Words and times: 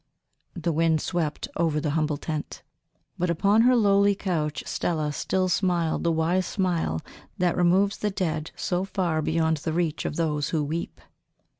The 0.55 0.71
wind 0.71 0.99
swept 0.99 1.47
over 1.57 1.79
the 1.79 1.91
humble 1.91 2.17
tent, 2.17 2.63
but 3.19 3.29
upon 3.29 3.61
her 3.61 3.75
lowly 3.75 4.15
couch 4.15 4.63
Stella 4.65 5.13
still 5.13 5.47
smiled 5.47 6.03
the 6.03 6.11
wise 6.11 6.47
smile 6.47 7.03
that 7.37 7.55
removes 7.55 7.97
the 7.97 8.09
dead 8.09 8.49
so 8.55 8.83
far 8.83 9.21
beyond 9.21 9.57
the 9.57 9.73
reach 9.73 10.03
of 10.05 10.15
those 10.15 10.49
who 10.49 10.63
weep. 10.63 11.01